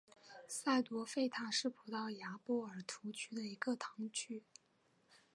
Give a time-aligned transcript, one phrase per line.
[0.47, 4.43] 塞多费塔是葡萄牙波尔图区的一个堂区。